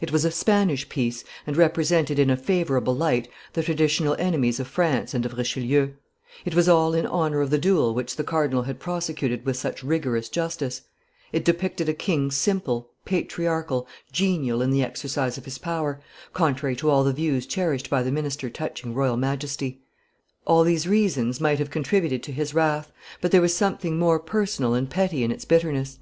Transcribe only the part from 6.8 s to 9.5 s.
in honor of the duel which the cardinal had prosecuted